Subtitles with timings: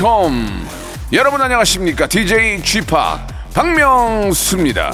[0.00, 0.66] welcome.
[1.12, 2.06] 여러분 안녕하십니까?
[2.06, 2.94] DJ Chip
[3.52, 4.92] 박명수입니다.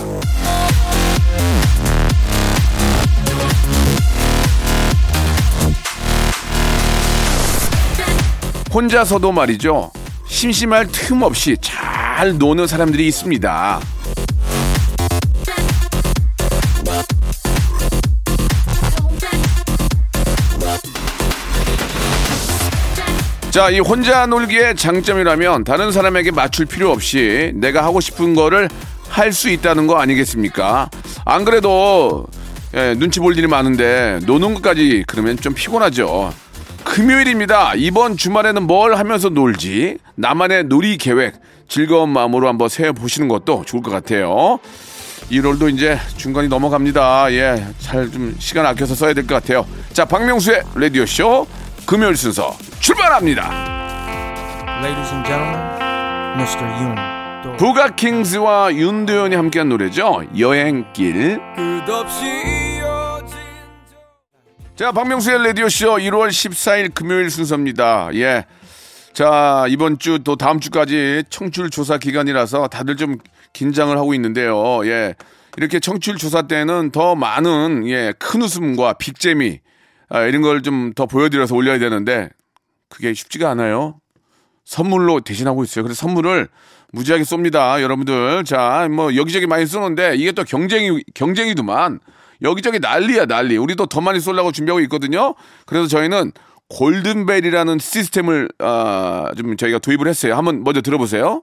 [8.72, 9.92] 혼자서도 말이죠.
[10.26, 13.80] 심심할 틈 없이 잘 노는 사람들이 있습니다.
[23.56, 28.68] 자, 이 혼자 놀기의 장점이라면 다른 사람에게 맞출 필요 없이 내가 하고 싶은 거를
[29.08, 30.90] 할 수 있다는 거 아니겠습니까?
[31.24, 32.26] 안 그래도
[32.74, 36.34] 예, 눈치 볼 일이 많은데 노는 것까지 그러면 좀 피곤하죠.
[36.84, 37.72] 금요일입니다.
[37.76, 39.96] 이번 주말에는 뭘 하면서 놀지?
[40.16, 44.58] 나만의 놀이 계획, 즐거운 마음으로 한번 세워 보시는 것도 좋을 것 같아요.
[45.30, 47.32] 1월도 이제 중간이 넘어갑니다.
[47.32, 49.66] 예, 잘 좀 시간 아껴서 써야 될 것 같아요.
[49.94, 51.46] 자, 박명수의 라디오 쇼
[51.86, 53.48] 금요일 순서 출발합니다.
[54.82, 55.60] Ladies and gentlemen,
[56.36, 56.64] Mr.
[56.64, 56.96] Yoon.
[57.44, 60.22] 또 부가킹스와 윤도현이 함께한 노래죠.
[60.36, 61.38] 여행길.
[64.74, 68.10] 자, 박명수의 라디오쇼 1월 14일 금요일 순서입니다.
[68.14, 68.44] 예.
[69.14, 73.16] 자, 이번 주 또 다음 주까지 청출 조사 기간이라서 다들 좀
[73.54, 74.84] 긴장을 하고 있는데요.
[74.86, 75.14] 예.
[75.56, 79.60] 이렇게 청출 조사 때는 더 많은, 예, 큰 웃음과 빅재미,
[80.08, 82.28] 아, 이런 걸 좀 더 보여드려서 올려야 되는데,
[82.88, 83.98] 그게 쉽지가 않아요.
[84.64, 85.82] 선물로 대신하고 있어요.
[85.84, 86.48] 그래서 선물을
[86.92, 87.80] 무지하게 쏩니다.
[87.82, 88.44] 여러분들.
[88.44, 92.00] 자, 뭐 여기저기 많이 쏘는데 이게 또 경쟁이, 경쟁이더만.
[92.42, 93.56] 여기저기 난리야, 난리.
[93.56, 95.34] 우리도 더 많이 쏘려고 준비하고 있거든요.
[95.66, 96.32] 그래서 저희는
[96.68, 100.34] 골든벨이라는 시스템을, 아, 좀 저희가 도입을 했어요.
[100.36, 101.42] 한번 먼저 들어보세요.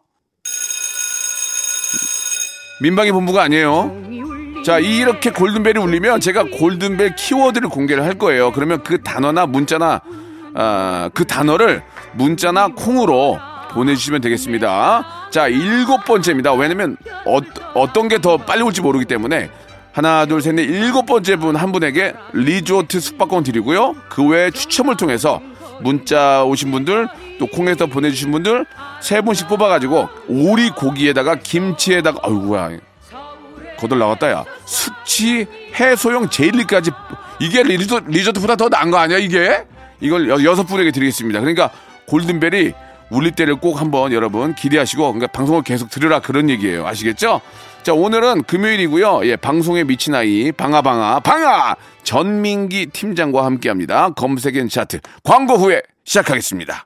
[2.81, 3.89] 민방위 본부가 아니에요.
[4.63, 8.51] 자, 이렇게 골든벨이 울리면 제가 골든벨 키워드를 공개를 할 거예요.
[8.53, 9.99] 그러면 그 단어나 문자나,
[10.55, 13.37] 아, 그 단어를 문자나 콩으로
[13.71, 15.05] 보내주시면 되겠습니다.
[15.31, 16.53] 자, 일곱 번째입니다.
[16.53, 17.39] 왜냐면 어,
[17.73, 19.49] 어떤 게 더 빨리 올지 모르기 때문에
[19.91, 23.95] 하나, 둘, 셋, 넷, 일곱 번째 분 한 분에게 리조트 숙박권 드리고요.
[24.09, 25.41] 그 외에 추첨을 통해서
[25.81, 27.07] 문자 오신 분들
[27.39, 28.65] 또 콩에서 보내주신 분들
[29.01, 32.77] 세 분씩 뽑아가지고 오리 고기에다가 김치에다가 아이고야
[33.77, 34.45] 거들 나왔다 야.
[34.65, 35.45] 숙취
[35.79, 36.91] 해소용 젤리까지
[37.39, 39.65] 이게 리조트, 리조트보다 더 나은 거 아니야 이게?
[39.99, 41.39] 이걸 여, 여섯 분에게 드리겠습니다.
[41.39, 41.71] 그러니까
[42.07, 42.73] 골든벨이
[43.09, 46.85] 울릴 때를 꼭 한번 여러분 기대하시고 그러니까 방송을 계속 들으라 그런 얘기예요.
[46.87, 47.41] 아시겠죠?
[47.83, 49.25] 자 오늘은 금요일이고요.
[49.25, 51.75] 예 방송에 미친 아이 방아방아 방아!
[52.03, 54.09] 전민기 팀장과 함께 합니다.
[54.15, 54.99] 검색엔 차트.
[55.23, 56.85] 광고 후에 시작하겠습니다.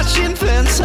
[0.00, 0.82] Flashing fence.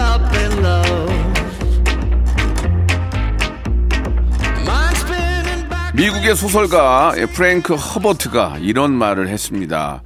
[4.65, 5.93] Mind spinning back.
[5.93, 10.01] 미국의 소설가 예, 프랭크 허버트가 이런 말을 했습니다.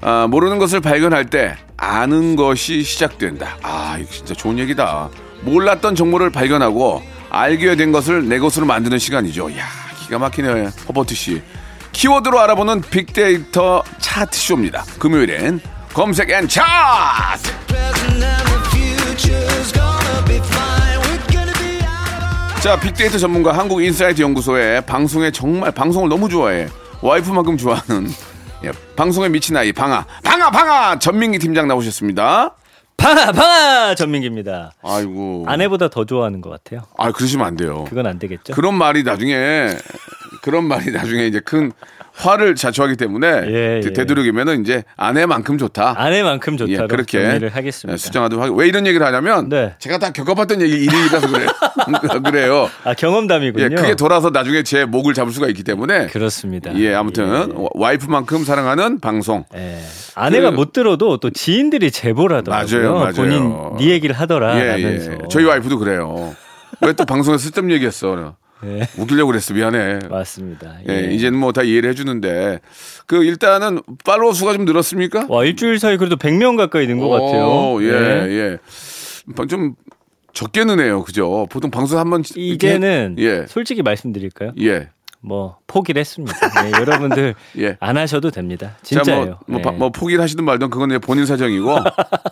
[0.00, 3.56] 아, 모르는 것을 발견할 때 아는 것이 시작된다.
[3.62, 5.08] 아, 이거 진짜 좋은 얘기다.
[5.42, 9.56] 몰랐던 정보를 발견하고 알게 된 것을 내 것으로 만드는 시간이죠.
[9.56, 9.66] 야,
[10.02, 11.42] 기가 막히네, 허버트 씨.
[11.92, 14.84] 키워드로 알아보는 빅데이터 차트 쇼입니다.
[14.98, 15.60] 금요일엔
[15.92, 17.57] 검색 앤 차트.
[22.68, 26.68] 자, 빅데이터 전문가 한국 인사이트 연구소의 방송에 정말 방송을 너무 좋아해.
[27.00, 28.08] 와이프만큼 좋아하는
[28.62, 32.54] 예, 방송에 미친 아이 방아 방아 방아 전민기 팀장 나오셨습니다.
[32.98, 34.72] 방아 방아 전민기입니다.
[34.82, 35.44] 아이고.
[35.48, 36.82] 아내보다 더 좋아하는 것 같아요.
[36.98, 37.86] 아 그러시면 안 돼요.
[37.88, 38.52] 그건 안 되겠죠?
[38.52, 39.70] 그런 말이 나중에
[40.42, 41.72] 그런 말이 나중에 이제 큰
[42.18, 43.92] 화를 자초하기 때문에 예, 예.
[43.92, 45.94] 되도록이면은 이제 아내만큼 좋다.
[45.96, 47.92] 아내만큼 좋다로 예, 그렇게 정리를 하겠습니다.
[47.92, 49.74] 예, 수정하도록 하고 왜 이런 얘기를 하냐면 네.
[49.78, 51.48] 제가 다 겪어봤던 얘기 일이라서 그래요.
[52.24, 52.68] 그래요.
[52.84, 53.64] 아 경험담이군요.
[53.64, 56.76] 예, 그게 돌아서 나중에 제 목을 잡을 수가 있기 때문에 그렇습니다.
[56.76, 59.44] 예, 아무튼 와이프만큼 사랑하는 방송.
[59.54, 59.78] 예.
[60.16, 61.90] 아내가 그- 못 들어도 또 지인들이
[62.36, 62.80] 하더라고요.
[62.82, 63.12] 맞아요, 맞아요.
[63.12, 65.12] 본인 네 얘기를 하더라 예, 라면서.
[65.12, 65.18] 예.
[65.30, 66.34] 저희 와이프도 그래요.
[66.80, 68.34] 왜 또 방송에 쓸데없는 얘기했어?
[68.64, 68.88] 예.
[68.98, 69.54] 웃기려고 그랬어.
[69.54, 70.00] 미안해.
[70.10, 70.76] 맞습니다.
[70.88, 72.60] 예, 이제는 뭐 다 이해를 해주는데
[73.06, 75.26] 그 일단은 팔로워 수가 좀 늘었습니까?
[75.28, 77.44] 와 일주일 사이 그래도 100명 가까이 는것 같아요.
[77.46, 78.28] 오, 예, 예.
[78.30, 78.58] 예.
[79.48, 79.74] 좀
[80.32, 81.02] 적게 느네요.
[81.04, 81.46] 그죠?
[81.50, 83.44] 보통 방송 한번 이제는 예.
[83.48, 84.52] 솔직히 말씀드릴까요?
[84.60, 84.88] 예.
[85.20, 86.36] 뭐 포기를 했습니다.
[86.66, 87.76] 예, 여러분들 예.
[87.80, 88.76] 안 하셔도 됩니다.
[88.82, 89.24] 자, 진짜예요.
[89.24, 89.62] 뭐, 뭐, 예.
[89.62, 91.76] 바- 뭐 포기를 하시든 말든 그건 본인 사정이고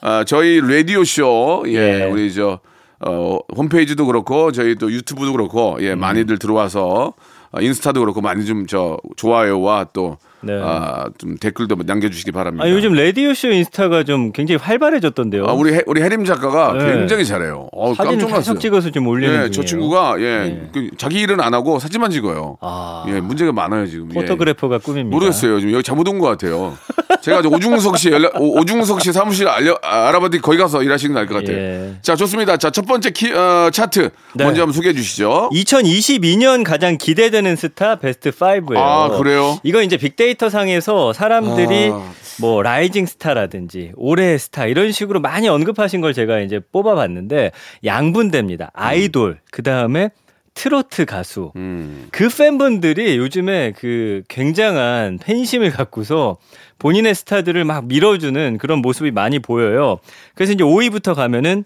[0.02, 2.05] 아, 저희 라디오 쇼 예, 예.
[2.05, 2.61] 우리 저
[3.00, 6.00] 어, 홈페이지도 그렇고 저희 또 유튜브도 그렇고 예, 음.
[6.00, 7.12] 많이들 들어와서
[7.52, 10.52] 어, 인스타도 그렇고 많이 좀 저 좋아요와 또 네.
[10.62, 12.64] 아, 좀 댓글도 남겨주시기 바랍니다.
[12.66, 15.46] 아, 요즘 라디오 쇼 인스타가 좀 굉장히 활발해졌던데요.
[15.46, 16.92] 아, 우리 해, 우리 해림 작가가 네.
[16.98, 17.68] 굉장히 잘해요.
[17.72, 18.58] 어, 깜짝 놀랐어요.
[18.58, 19.50] 찍어서 좀 올리는 예, 중이에요.
[19.50, 20.68] 저 친구가 예, 예.
[20.72, 22.58] 그 자기 일은 안 하고 사진만 찍어요.
[22.60, 24.10] 아, 예, 문제가 많아요 지금.
[24.10, 24.14] 예.
[24.14, 25.14] photographer가 꿈입니다.
[25.14, 25.58] 모르겠어요.
[25.60, 26.76] 지금 여기 잘못 온 것 같아요.
[27.22, 31.12] 제가 저 오중석 씨 연락, 오, 오중석 씨 사무실 알려, 아, 알아봤더니 거기 가서 일하시는
[31.12, 31.56] 게 나을 것 같아요.
[31.56, 31.94] 예.
[32.02, 32.56] 자, 좋습니다.
[32.56, 34.44] 자, 첫 번째 키, 어, 차트 네.
[34.44, 35.50] 먼저 한번 소개해 주시죠.
[35.52, 38.76] 2022년 가장 기대되는 스타 베스트 5예요.
[38.76, 39.58] 아, 그래요?
[39.62, 42.12] 이거 이제 빅데이터 상에서 사람들이 아.
[42.40, 47.52] 뭐 rising 스타라든지 올해의 스타 이런 식으로 많이 언급하신 걸 제가 이제 뽑아봤는데
[47.84, 48.70] 양분됩니다.
[48.74, 50.10] 아이돌 그 다음에
[50.54, 52.08] 트로트 가수 음.
[52.10, 56.38] 그 팬분들이 요즘에 그 굉장한 팬심을 갖고서
[56.78, 59.98] 본인의 스타들을 막 밀어주는 그런 모습이 많이 보여요.
[60.34, 61.64] 그래서 이제 5위부터 가면은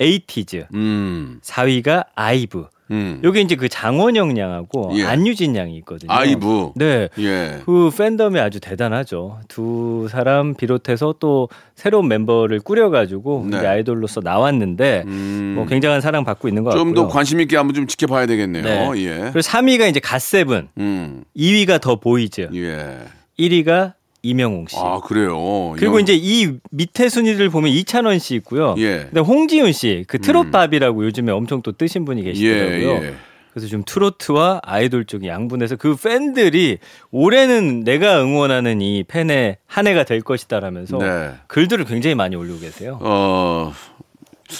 [0.00, 1.38] 에이티즈, 음.
[1.42, 2.66] 4위가 아이브.
[2.92, 3.20] 음.
[3.24, 5.04] 요게 이제 그 장원영 양하고 예.
[5.04, 6.12] 안유진 양이 있거든요.
[6.12, 6.72] 아이브.
[6.76, 7.08] 네.
[7.18, 7.58] 예.
[7.64, 9.40] 그 팬덤이 아주 대단하죠.
[9.48, 13.56] 두 사람 비롯해서 또 새로운 멤버를 꾸려가지고 네.
[13.56, 15.52] 이제 아이돌로서 나왔는데 음.
[15.56, 16.84] 뭐 굉장한 사랑 받고 있는 것 같고요.
[16.84, 18.62] 좀 더 관심 있게 한번 좀 지켜봐야 되겠네요.
[18.62, 18.90] 네.
[19.04, 19.16] 예.
[19.32, 21.24] 그리고 3위가 이제 갓세븐, 음.
[21.36, 22.98] 2위가 더 보이즈, 예.
[23.38, 24.76] 1위가 임영웅 씨.
[24.78, 25.72] 아, 그래요.
[25.76, 28.74] 그리고 이제 이 밑에 순위를 보면 이찬원 씨 있고요.
[28.78, 29.04] 예.
[29.04, 32.90] 근데 홍지윤 씨, 그 트롯밥이라고 요즘에 엄청 또 뜨신 분이 계시더라고요.
[32.90, 33.14] 예, 예.
[33.52, 36.78] 그래서 좀 트로트와 아이돌 쪽이 양분해서 그 팬들이
[37.10, 41.32] 올해는 내가 응원하는 이 팬의 한 해가 될 것이다라면서 네.
[41.48, 42.98] 글들을 굉장히 많이 올리고 계세요.
[43.02, 43.74] 어,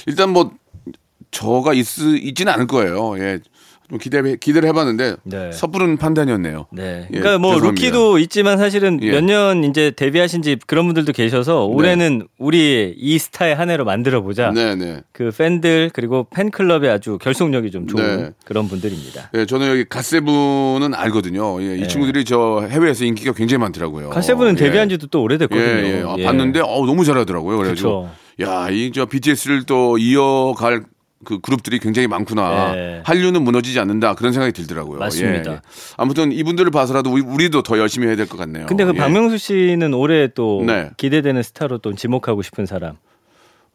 [0.06, 0.53] 일단 뭐,
[1.31, 3.19] 저가 있, 있지는 않을 거예요.
[3.19, 3.38] 예.
[3.93, 5.53] 좀 기대, 기대를 해봤는데, 네.
[5.53, 6.67] 섣부른 판단이었네요.
[6.73, 7.06] 네.
[7.12, 7.83] 예, 그러니까 뭐 죄송합니다.
[7.83, 9.11] 루키도 있지만 사실은 예.
[9.11, 14.50] 몇년 이제 데뷔하신 지 그런 분들도 계셔서 올해는 우리 이 스타의 한 해로 만들어 보자.
[14.50, 15.03] 네 네.
[15.12, 18.31] 그 팬들 그리고 팬클럽에 아주 결속력이 좀 좋은 네.
[18.47, 19.29] 그런 분들입니다.
[19.35, 21.62] 예, 저는 여기 갓세븐은 알거든요.
[21.62, 21.87] 예, 이 네.
[21.87, 24.09] 친구들이 저 해외에서 인기가 굉장히 많더라고요.
[24.09, 24.56] 갓세븐은 예.
[24.56, 25.62] 데뷔한 지도 또 오래됐거든요.
[25.62, 26.03] 예, 예.
[26.03, 27.59] 아, 봤는데 어, 너무 잘하더라고요.
[27.59, 28.09] 그래가지고
[28.41, 30.85] 야, 이 저 BTS를 또 이어갈
[31.25, 32.73] 그 그룹들이 굉장히 많구나.
[32.77, 33.03] 예.
[33.05, 34.15] 한류는 무너지지 않는다.
[34.15, 34.99] 그런 생각이 들더라고요.
[34.99, 35.51] 맞습니다.
[35.51, 35.61] 예, 예.
[35.97, 38.67] 아무튼 이분들을 봐서라도 우리, 우리 도 더 열심히 해야 될 것 같네요.
[38.67, 38.99] 근데 그 예.
[38.99, 40.91] 박명수 씨는 올해 또 네.
[40.97, 42.97] 기대되는 스타로 또 지목하고 싶은 사람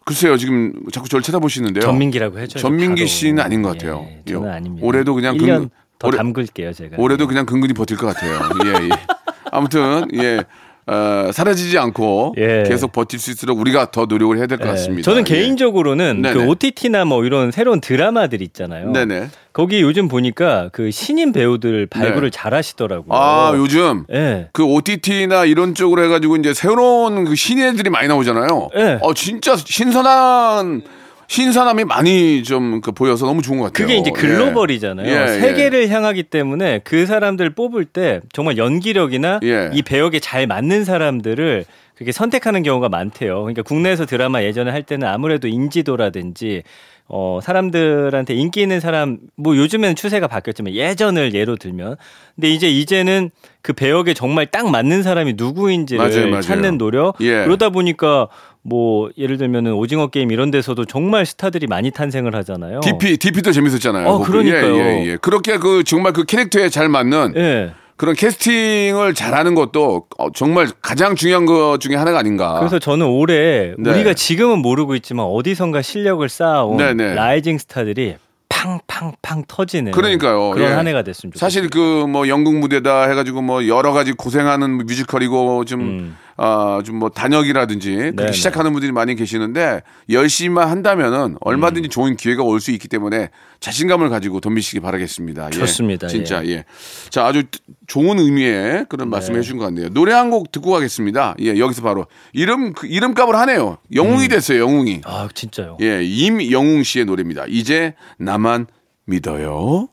[0.06, 1.82] 글쎄요, 지금 자꾸 저를 쳐다보시는데요.
[1.82, 2.62] 전민기라고 해줘요.
[2.62, 3.08] 전민기 바로.
[3.08, 4.08] 씨는 아닌 것 같아요.
[4.10, 4.86] 예, 저는 요- 아닙니다.
[4.88, 5.70] 올해도 그냥 1년 근-
[6.00, 6.96] 더 올해- 담글게요 제가.
[6.98, 8.40] 올해도 그냥 근근히 버틸 것 같아요.
[8.66, 8.90] 예, 예.
[9.52, 10.44] 아무튼 예.
[10.88, 12.63] 어, 사라지지 않고 예.
[12.66, 15.04] 계속 버틸 수 있도록 우리가 더 노력을 해야 될것 예, 같습니다.
[15.04, 15.24] 저는 예.
[15.24, 16.34] 개인적으로는 네네.
[16.34, 18.92] 그 OTT나 뭐 이런 새로운 드라마들 있잖아요.
[18.92, 19.28] 네네.
[19.51, 23.07] 거기 요즘 보니까 그 신인 배우들 발굴을 잘 하시더라고요.
[23.10, 23.16] 네.
[23.19, 24.48] 아 요즘 예.
[24.54, 28.69] 그 OTT나 이런 쪽으로 해가지고 이제 새로운 그 신예들이 많이 나오잖아요.
[28.78, 29.00] 예.
[29.01, 30.83] 어 진짜 신선한
[31.28, 33.86] 신선함이 많이 좀 그 보여서 너무 좋은 것 같아요.
[33.88, 35.07] 그게 이제 글로벌이잖아요.
[35.07, 35.40] 예, 예.
[35.40, 39.69] 세계를 향하기 때문에 그 사람들 뽑을 때 정말 연기력이나 예.
[39.74, 41.66] 이 배역에 잘 맞는 사람들을
[41.96, 43.42] 그렇게 선택하는 경우가 많대요.
[43.42, 46.64] 그러니까 국내에서 드라마 예전에 할 때는 아무래도 인지도라든지
[47.10, 51.96] 어 사람들한테 인기 있는 사람 뭐 요즘에는 추세가 바뀌었지만 예전을 예로 들면
[52.36, 53.31] 근데 이제 이제는
[53.62, 56.42] 그 배역에 정말 딱 맞는 사람이 누구인지를 맞아요, 맞아요.
[56.42, 57.44] 찾는 노력 예.
[57.46, 58.28] 그러다 보니까
[58.68, 62.81] 뭐 예를 들면은 오징어 게임 이런 데서도 정말 스타들이 많이 탄생을 하잖아요.
[62.81, 64.06] DP DP도 재밌었잖아요.
[64.06, 64.19] 어.
[64.19, 64.76] 그러니까요.
[64.76, 65.18] 예, 예, 예.
[65.18, 67.71] 그렇게 그 정말 그 캐릭터에 잘 맞는 예.
[67.95, 72.59] 그런 캐스팅을 잘하는 것도 어, 정말 가장 중요한 것 중에 하나가 아닌가.
[72.59, 73.90] 그래서 저는 올해 네.
[73.90, 77.16] 우리가 지금은 모르고 있지만 어디선가 실력을 쌓아온 네 네.
[77.16, 78.16] rising 스타들이
[78.50, 80.52] 팡팡팡 터지는 그러니까요.
[80.52, 80.74] 그런 예.
[80.74, 81.40] 한 해가 됐으면 좋겠어요.
[81.40, 86.18] 사실 그뭐 연극 무대다 해가지고 뭐 여러 가지 고생하는 뮤지컬이고 좀 음.
[86.38, 88.32] 아, 좀뭐 단역이라든지 그렇게.
[88.32, 91.36] 시작하는 분들이 많이 계시는데 열심히만 한다면은 음.
[91.42, 93.30] 얼마든지 좋은 기회가 올 수 있기 때문에
[93.60, 95.48] 자신감을 가지고 덤비시기 바라겠습니다.
[95.48, 95.50] 예.
[95.52, 96.08] 좋습니다.
[96.08, 96.64] 진짜 예.
[97.10, 97.44] 자 아주
[97.88, 99.90] 좋은 의미의 그런 말씀을 해주신 것 같네요.
[99.90, 101.36] 노래 한 곡 듣고 가겠습니다.
[101.40, 103.78] 예 여기서 바로 이름 그 이름값을 하네요.
[103.96, 104.60] 영웅이 됐어요.
[104.62, 105.02] 영웅이.
[105.06, 105.78] 아 진짜요.
[105.82, 107.46] 예 임영웅 씨의 노래입니다.
[107.48, 108.68] 이제 나만
[109.06, 109.88] 믿어요.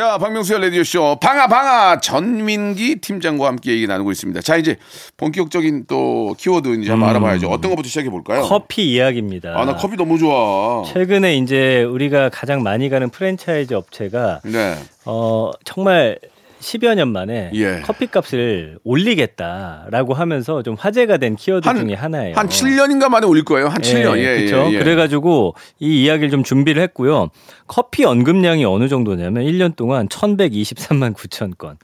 [0.00, 1.18] 자, 박명수의 라디오쇼.
[1.20, 2.00] 방아, 방아.
[2.00, 4.40] 전민기 팀장과 함께 얘기 나누고 있습니다.
[4.40, 4.76] 자, 이제
[5.18, 7.48] 본격적인 또 키워드 이제 한번 알아봐야죠.
[7.50, 8.40] 어떤 것부터 시작해 볼까요?
[8.40, 8.48] 음.
[8.48, 9.52] 커피 이야기입니다.
[9.54, 10.84] 아, 나 커피 너무 좋아.
[10.86, 14.78] 최근에 이제 우리가 가장 많이 가는 프랜차이즈 업체가 네.
[15.04, 16.18] 어 정말
[16.60, 17.80] 10여 년 만에 예.
[17.80, 22.36] 커피값을 올리겠다라고 하면서 좀 화제가 된 키워드 한- 중에 하나예요.
[22.36, 23.68] 한 7년인가 만에 올릴 거예요.
[23.68, 24.18] 한 7년.
[24.18, 24.70] 예, 그렇죠.
[24.70, 24.78] 예, 예.
[24.78, 27.30] 그래가지고 이 이야기를 좀 준비를 했고요.
[27.66, 31.76] 커피 언급량이 어느 정도냐면 1년 동안 1,123만 9천 건.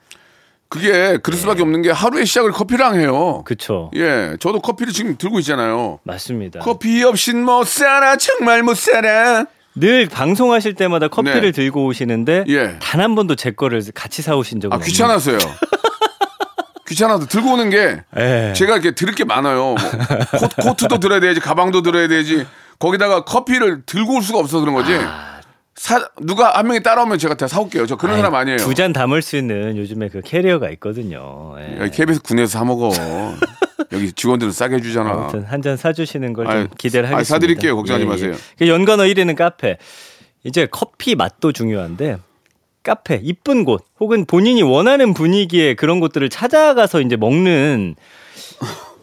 [0.68, 3.42] 그게 그럴 수밖에 없는 게 하루의 시작을 커피랑 해요.
[3.46, 3.90] 그렇죠.
[3.94, 4.36] 예.
[4.40, 6.00] 저도 커피를 지금 들고 있잖아요.
[6.02, 6.58] 맞습니다.
[6.60, 8.16] 커피 없인 못 살아.
[8.16, 9.46] 정말 못 살아.
[9.78, 11.52] 늘 방송하실 때마다 커피를 네.
[11.52, 12.78] 들고 오시는데 예.
[12.80, 15.38] 단 한 번도 제 거를 같이 사오신 적은 아, 없는 귀찮았어요.
[16.88, 18.52] 귀찮아서 들고 오는 게 예.
[18.56, 19.74] 제가 이렇게 들을 게 많아요.
[19.74, 22.46] 뭐 코, 트도 들어야 되지, 가방도 들어야 되지.
[22.78, 24.92] 거기다가 커피를 들고 올 수가 없어서 그런 거지.
[25.76, 27.86] 사, 누가 한 명이 따라오면 제가 다 사올게요.
[27.86, 28.56] 저 그런 사람 아니에요.
[28.58, 31.54] 두 잔 담을 수 있는 요즘에 그 캐리어가 있거든요.
[31.58, 31.78] 예.
[31.80, 32.90] 여기 KBS 군에서 사 먹어.
[33.92, 35.10] 여기 직원들은 싸게 해주잖아.
[35.10, 37.24] 아무튼 한 잔 사주시는 걸 좀 기대를 하겠습니다.
[37.34, 37.76] 사드릴게요.
[37.76, 38.34] 걱정하지 마세요.
[38.58, 39.76] 그 연관어 1위는 카페.
[40.44, 42.18] 이제 커피 맛도 중요한데
[42.82, 47.96] 카페 이쁜 곳 혹은 본인이 원하는 분위기의 그런 곳들을 찾아가서 이제 먹는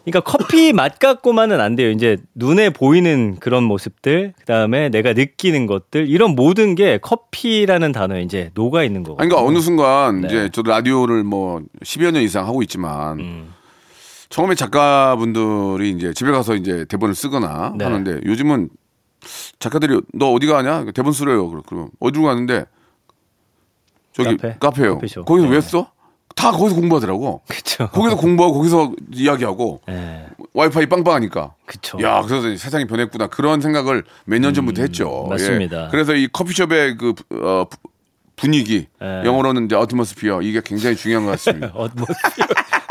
[0.04, 1.90] 그러니까 커피 맛 갖고만은 안 돼요.
[1.90, 8.50] 이제 눈에 보이는 그런 모습들, 그다음에 내가 느끼는 것들 이런 모든 게 커피라는 단어에 이제
[8.54, 9.16] 녹아 있는 거고.
[9.16, 10.28] 그러니까 어느 순간 네.
[10.28, 13.54] 이제 저도 라디오를 뭐 10여 년 이상 하고 있지만 음.
[14.28, 17.84] 처음에 작가분들이 이제 집에 가서 이제 대본을 쓰거나 네.
[17.84, 18.68] 하는데 요즘은
[19.58, 21.50] 작가들이 너 어디 가냐 대본 쓰래요.
[21.66, 22.66] 그러면 어디로 가는데
[24.12, 24.56] 저기 카페?
[24.58, 24.84] 카페?
[24.86, 25.24] 요 커피숍.
[25.24, 25.54] 거기서 네.
[25.54, 25.90] 왜 써?
[26.34, 27.42] 다 거기서 공부하더라고.
[27.46, 27.88] 그렇죠.
[27.88, 30.26] 거기서 공부하고 거기서 이야기하고 예.
[30.52, 31.54] 와이파이 빵빵하니까.
[31.66, 31.98] 그렇죠.
[32.02, 33.28] 야, 그래서 세상이 변했구나.
[33.28, 35.24] 그런 생각을 몇 년 전부터 했죠.
[35.24, 35.84] 음, 맞습니다.
[35.86, 35.88] 예.
[35.90, 37.76] 그래서 이 커피숍의 그 어, 부-
[38.36, 39.22] 분위기, 예.
[39.24, 41.68] 영어로는 이제 어트모스피어 이게 굉장히 중요한 것 같습니다.
[41.74, 42.46] 어트모스피어.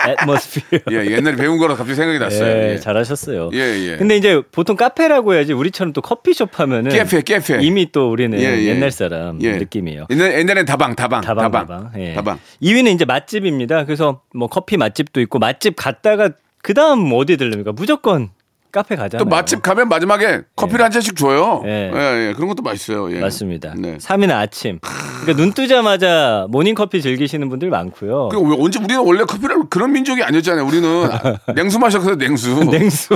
[0.07, 0.79] 애트모스피어.
[0.91, 2.45] 예, 옛날에 배운 거라 갑자기 생각이 났어요.
[2.45, 2.79] 예, 예.
[2.79, 3.50] 잘하셨어요.
[3.53, 3.98] 예, 예.
[3.98, 7.63] 근데 이제 보통 카페라고 해야지 우리처럼 또 커피숍 하면은 깨페, 깨페.
[7.63, 8.65] 이미 또 우리는 예, 예.
[8.65, 9.53] 옛날 사람 예.
[9.57, 10.07] 느낌이에요.
[10.10, 11.67] 옛날, 옛날엔 다방, 다방, 다방 다방.
[11.67, 11.91] 다방.
[12.01, 12.13] 예.
[12.13, 12.39] 다방.
[12.62, 13.86] 2위는 이제 맛집입니다.
[13.86, 16.29] 그래서 뭐 커피 맛집도 있고 맛집 갔다가
[16.62, 17.72] 그 다음 어디 들릅니까?
[17.74, 18.29] 무조건
[18.74, 19.24] 카페 가잖아요.
[19.24, 21.62] 또 맛집 가면 마지막에 커피를 한 잔씩 줘요.
[21.65, 21.92] 예.
[21.94, 22.34] 예, 예.
[22.34, 23.15] 그런 것도 맛있어요.
[23.15, 23.20] 예.
[23.20, 23.75] 맞습니다.
[23.77, 23.98] 네.
[24.00, 24.80] 3위는 아침.
[25.22, 28.30] 그러니까 눈 뜨자마자 모닝 커피 즐기시는 분들 많고요.
[28.34, 30.65] 왜 언제 우리는 원래 커피를 그런 민족이 아니었잖아요.
[30.65, 31.08] 우리는
[31.56, 32.65] 냉수 마셨어요, 냉수.
[32.72, 33.15] 냉수.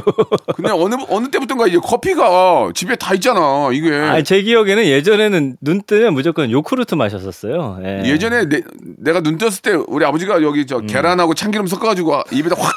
[0.56, 3.70] 근데 어느 어느 때부터인가 이제 커피가 집에 다 있잖아.
[3.74, 7.80] 이게 아, 제 기억에는 예전에는 눈 뜨면 무조건 요크루트 마셨었어요.
[7.84, 8.04] 예.
[8.06, 8.62] 예전에 내,
[9.00, 10.68] 내가 눈 떴을 때 우리 아버지가 여기 음.
[10.68, 12.72] 저 계란하고 참기름 섞어가지고 입에다 확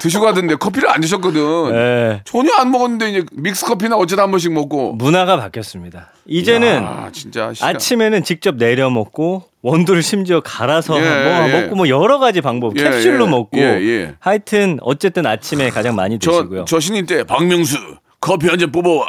[0.00, 1.40] 드시고 가던데 커피를 안 드셨거든.
[1.74, 2.20] 예.
[2.24, 4.92] 전혀 안 먹었는데 이제 믹스 커피나 어쩌다 한 번씩 먹고.
[4.92, 6.12] 문화가 바뀌었습니다.
[6.26, 11.60] 이제는 아 진짜 시간- 아침에는 직접 내려 먹고 원두를 심지어 갈아서 예, 뭐 예.
[11.62, 13.28] 먹고 뭐 여러 가지 방법 예, 캡슐로 예.
[13.30, 14.14] 먹고 예, 예.
[14.20, 16.60] 하여튼 어쨌든 아침에 가장 많이 드시고요.
[16.60, 17.76] 저, 저 신인 때 박명수
[18.20, 19.06] 커피 한 잔 뽑아와.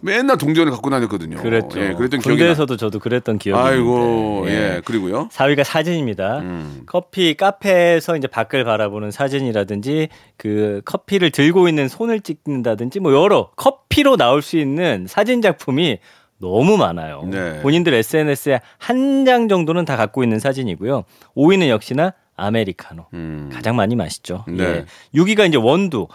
[0.00, 1.38] 맨날 동전을 갖고 다녔거든요.
[1.38, 1.80] 그랬죠.
[1.80, 2.34] 예, 그랬던 기억이 나.
[2.48, 4.76] 군대에서도 저도 그랬던 기억이 아이고 있는데.
[4.76, 5.28] 예 그리고요.
[5.32, 6.38] 4위가 사진입니다.
[6.38, 6.82] 음.
[6.86, 14.16] 커피 카페에서 이제 밖을 바라보는 사진이라든지 그 커피를 들고 있는 손을 찍는다든지 뭐 여러 커피로
[14.16, 15.98] 나올 수 있는 사진 작품이
[16.40, 17.22] 너무 많아요.
[17.28, 17.60] 네.
[17.62, 21.04] 본인들 SNS에 한 장 정도는 다 갖고 있는 사진이고요.
[21.36, 23.06] 5위는 역시나 아메리카노.
[23.14, 23.50] 음.
[23.52, 24.44] 가장 많이 마시죠.
[24.46, 24.62] 네.
[24.62, 24.84] 예.
[25.14, 26.06] 6위가 이제 원두.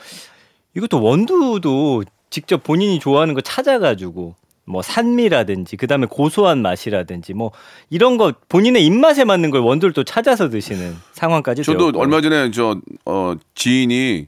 [0.76, 2.04] 이것도 원두도
[2.34, 4.34] 직접 본인이 좋아하는 거 찾아가지고
[4.66, 7.52] 뭐 산미라든지 그다음에 고소한 맛이라든지 뭐
[7.92, 12.00] 이런 거 본인의 입맛에 맞는 걸 원두를 또 찾아서 드시는 상황까지 저도 되었고.
[12.00, 14.26] 얼마 전에 저 어, 지인이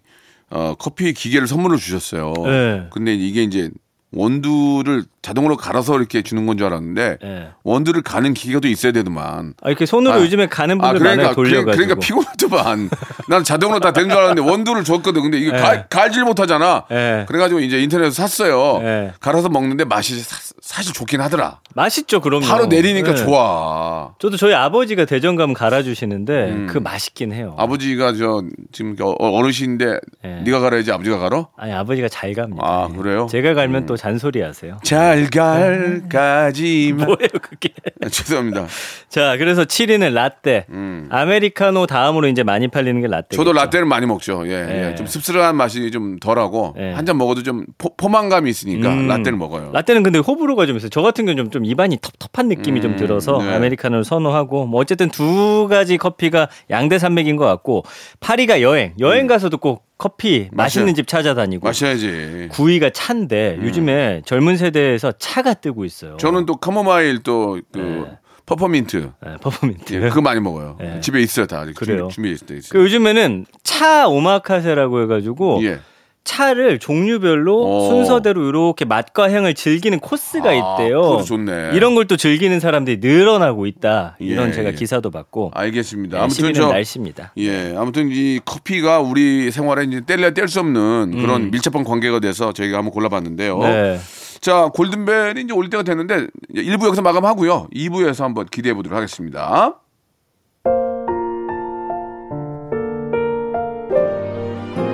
[0.51, 2.33] 어, 커피 기계를 선물로 주셨어요.
[2.43, 2.87] 네.
[2.91, 3.71] 근데 이게 이제
[4.11, 7.47] 원두를 자동으로 갈아서 이렇게 주는 건 줄 알았는데 예.
[7.63, 9.55] 원두를 가는 기계가 또 있어야 되더만.
[9.61, 11.71] 아, 이렇게 손으로 아, 요즘에 가는 아 분들 그러니까 많아요 돌려가지고.
[11.71, 12.89] 그러니까 피곤하더만.
[13.27, 15.21] 난 자동으로 다 되는 줄 알았는데 원두를 줬거든.
[15.23, 15.59] 근데 이게 예.
[15.59, 16.83] 갈, 갈질 못하잖아.
[16.91, 17.25] 예.
[17.27, 18.79] 그래가지고 이제 인터넷에서 샀어요.
[18.83, 19.13] 예.
[19.19, 21.59] 갈아서 먹는데 맛이 사, 사실 좋긴 하더라.
[21.73, 22.45] 맛있죠, 그럼요.
[22.45, 23.15] 바로 내리니까 예.
[23.15, 24.13] 좋아.
[24.19, 26.67] 저도 저희 아버지가 대전 가면 갈아주시는데 음.
[26.69, 27.55] 그 맛있긴 해요.
[27.57, 30.27] 아버지가 저 지금 어- 어르신인데 예.
[30.45, 31.47] 네가 갈아야지 아버지가 갈아?
[31.57, 32.61] 아니 아버지가 잘 갑니다.
[32.65, 32.95] 아, 예.
[32.97, 33.27] 그래요?
[33.29, 34.77] 제가 갈면 또 잔소리 하세요.
[34.83, 37.05] 잘갈 가지마.
[37.05, 37.69] 뭐예요 그게?
[38.09, 38.67] 죄송합니다.
[39.09, 40.65] 자, 그래서 7위는 라떼.
[40.69, 41.07] 음.
[41.09, 43.35] 아메리카노 다음으로 이제 많이 팔리는 게 라떼.
[43.35, 44.43] 저도 라떼를 많이 먹죠.
[44.47, 44.89] 예, 예.
[44.91, 44.95] 예.
[44.95, 46.91] 좀 씁쓸한 맛이 좀 덜하고 예.
[46.91, 49.07] 한잔 먹어도 좀 포, 만감이 있으니까 음.
[49.07, 49.71] 라떼를 먹어요.
[49.73, 50.89] 라떼는 근데 호불호가 좀 있어요.
[50.89, 53.53] 저 같은 경우는 좀, 좀 입안이 텁텁한 느낌이 좀 음, 들어서 네.
[53.55, 57.83] 아메리카노를 선호하고 뭐 어쨌든 두 가지 커피가 양대 산맥인 것 같고
[58.19, 58.93] 8위가 여행.
[58.99, 62.49] 여행 가서도 꼭 커피 맛있는 집 찾아다니고 마셔야지.
[62.51, 66.13] 9위가 차인데 요즘에 젊은 세대에서 차가 뜨고 있어요.
[66.13, 66.17] 음.
[66.17, 68.17] 저는 또 카모마일 또그 네.
[68.45, 69.11] 페퍼민트.
[69.23, 69.93] 네, 페퍼민트.
[69.95, 70.77] 예, 그거 많이 먹어요.
[70.79, 70.99] 네.
[70.99, 71.65] 집에 있어요, 다.
[71.75, 72.09] 그래요?
[72.09, 72.83] 준비, 준비돼 그 있어요.
[72.83, 75.79] 요즘에는 차 오마카세라고 해가지고 예.
[76.25, 77.87] 차를 종류별로 어.
[77.89, 81.01] 순서대로 이렇게 맛과 향을 즐기는 코스가 아, 있대요.
[81.01, 81.69] 그것도 좋네.
[81.73, 84.15] 이런 걸 또 즐기는 사람들이 늘어나고 있다.
[84.19, 84.73] 이런 예, 제가 예.
[84.73, 85.51] 기사도 봤고.
[85.55, 86.17] 알겠습니다.
[86.17, 87.31] 네, 아무튼 저 날씨입니다.
[87.37, 92.51] 예, 아무튼 이 커피가 우리 생활에 이제 뗄래야 뗄 수 없는 그런 밀접한 관계가 돼서
[92.53, 93.55] 저희가 한번 골라봤는데요.
[93.57, 93.61] 음.
[93.61, 93.99] 네.
[94.41, 97.69] 자, 골든벨이 이제 올 때가 됐는데 1부 여기서 마감하고요.
[97.73, 99.79] 2부에서 한번 기대해 보도록 하겠습니다.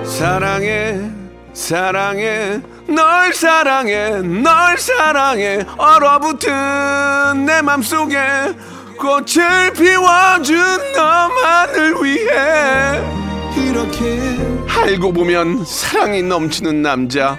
[0.03, 0.99] 사랑해,
[1.53, 8.17] 사랑해, 널 사랑해, 널 사랑해, 얼어붙은 내 맘속에
[8.97, 10.57] 꽃을 피워준
[10.95, 13.01] 너만을 위해.
[13.57, 17.37] 이렇게 알고 보면 사랑이 넘치는 남자.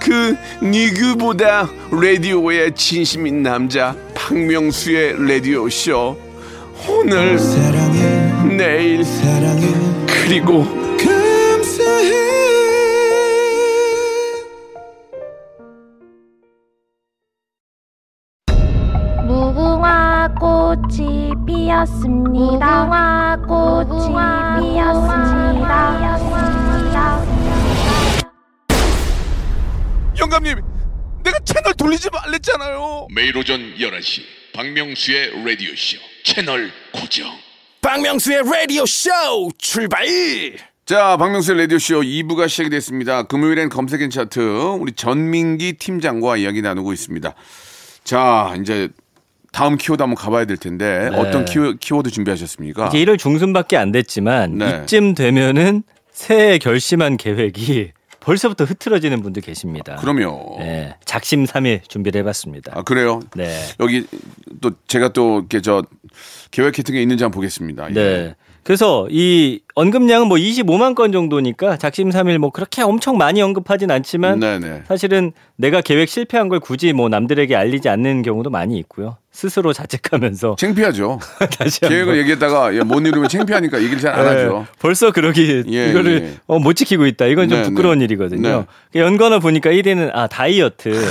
[0.00, 3.96] 그 니그보다 라디오에 진심인 남자.
[4.14, 6.18] 박명수의 라디오 쇼.
[6.86, 9.72] 오늘 사랑해 내일 사랑해.
[10.06, 10.64] 그리고
[10.98, 12.43] 감사해
[22.04, 22.84] 피었습니다.
[22.84, 24.08] 무궁화 꽃이
[24.74, 26.14] 피었습니다.
[30.18, 30.60] 영감님
[31.24, 34.22] 내가 채널 돌리지 말랬잖아요 매일 오전 11시
[34.54, 37.26] 박명수의 라디오 쇼 채널 고정
[37.80, 39.10] 박명수의 라디오 쇼
[39.58, 40.06] 출발
[40.86, 43.22] 자, 박명수의 라디오쇼 2부가 시작이 됐습니다.
[43.22, 44.38] 금요일엔 검색엔 차트,
[44.78, 47.34] 우리 전민기 팀장과 이야기 나누고 있습니다.
[48.04, 48.90] 자, 이제
[49.54, 51.16] 다음 키워드 한번 가봐야 될 텐데, 네.
[51.16, 52.88] 어떤 키워, 키워드 준비하셨습니까?
[52.88, 54.82] 이제 1월 중순밖에 안 됐지만 네.
[54.82, 59.94] 이쯤 되면은 새해 결심한 계획이 벌써부터 흐트러지는 분들 계십니다.
[59.96, 60.56] 그럼요.
[60.58, 62.72] 네, 작심삼일 준비를 해봤습니다.
[62.74, 63.20] 아, 그래요?
[63.36, 63.56] 네.
[63.78, 64.04] 여기
[64.60, 65.84] 또 제가 또 이렇게 저
[66.50, 67.94] 계획 같은 게 있는지 한번 보겠습니다.
[67.94, 68.34] 예.
[68.64, 68.66] 네.
[68.66, 74.84] 그래서 이 언급량은 뭐 25만 건 정도니까 작심삼일 뭐 그렇게 엄청 많이 언급하진 않지만 네네.
[74.88, 79.18] 사실은 내가 계획 실패한 걸 굳이 뭐 남들에게 알리지 않는 경우도 많이 있고요.
[79.30, 81.18] 스스로 자책하면서 창피하죠.
[81.58, 84.66] 다시 계획을 얘기했다가 예, 못 이루면 창피하니까 얘기를 잘안 네, 하죠.
[84.80, 86.40] 벌써 그러기 예, 이거를 예.
[86.46, 87.26] 어, 못 지키고 있다.
[87.26, 88.04] 이건 좀 네, 부끄러운 네.
[88.04, 88.64] 일이거든요.
[88.92, 89.00] 네.
[89.00, 91.04] 연관어 보니까 1위는 아 다이어트.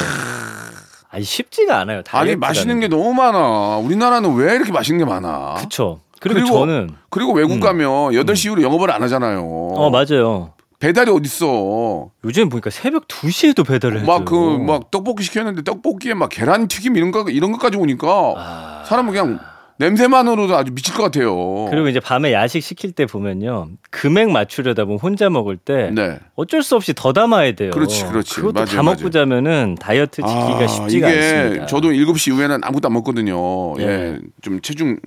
[1.12, 2.01] 아니 쉽지가 않아요.
[2.01, 2.32] 다이어트.
[2.32, 3.77] 아니 맛있는 게 너무 많아.
[3.77, 5.54] 우리나라는 왜 이렇게 맛있는 게 많아?
[5.58, 5.99] 그렇죠.
[6.29, 9.41] 그리고, 저는 그리고 외국 가면 8시 이후로 영업을 안 하잖아요.
[9.45, 10.53] 어 맞아요.
[10.79, 12.09] 배달이 어딨어.
[12.25, 14.05] 요즘 보니까 새벽 2시에도 배달을 해요.
[14.05, 19.12] 막 그 막 떡볶이 시켰는데 떡볶이에 막 계란 튀김 이런 거 이런 것까지 오니까 사람은
[19.13, 19.39] 그냥
[19.77, 21.67] 냄새만으로도 아주 미칠 것 같아요.
[21.69, 23.69] 그리고 이제 밤에 야식 시킬 때 보면요.
[23.89, 26.19] 금액 맞추려다 보면 혼자 먹을 때 네.
[26.36, 27.71] 어쩔 수 없이 더 담아야 돼요.
[27.71, 28.36] 그렇지, 그렇지.
[28.36, 29.09] 그것도 맞아요, 다 먹고 맞아요.
[29.09, 31.65] 자면은 다이어트 지키기가 아, 쉽지가 이게 않습니다.
[31.65, 33.79] 저도 7시 이후에는 아무것도 안 먹거든요.
[33.79, 33.86] 예.
[33.86, 34.19] 네.
[34.41, 34.97] 좀 체중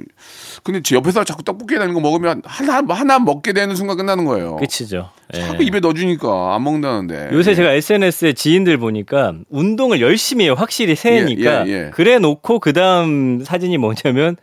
[0.63, 4.57] 근데 제 옆에서 자꾸 떡볶이 다는 거 먹으면 하나 하나 먹게 되는 순간 끝나는 거예요.
[4.57, 5.11] 끝이죠.
[5.35, 5.41] 예.
[5.41, 7.31] 자꾸 입에 넣어주니까 안 먹는다는데.
[7.33, 10.55] 요새 제가 SNS에 지인들 보니까 운동을 열심히 해요.
[10.57, 11.67] 확실히 새해니까.
[11.67, 11.91] 예, 예, 예.
[11.93, 14.37] 그래 놓고 그 다음 사진이 뭐냐면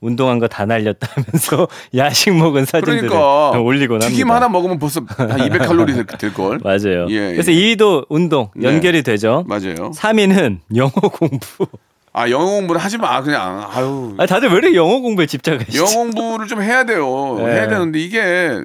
[0.00, 4.10] 운동한 거 다 날렸다 하면서 야식 먹은 사진들을 그러니까 올리곤 합니다.
[4.10, 6.58] 튀김 하나 먹으면 벌써 한 200칼로리 될 걸.
[6.62, 7.06] 맞아요.
[7.08, 7.56] 예, 그래서 예.
[7.76, 8.68] 2위도 운동 네.
[8.68, 9.44] 연결이 되죠.
[9.46, 9.92] 맞아요.
[9.94, 11.66] 3위는 영어 공부.
[12.12, 15.78] 아 영어 공부를 하지 마 그냥 아유 아 다들 왜 이렇게 영어 공부에 집착하시죠?
[15.78, 17.36] 영어 공부를 좀 해야 돼요.
[17.38, 17.44] 네.
[17.44, 18.62] 해야 되는데 이게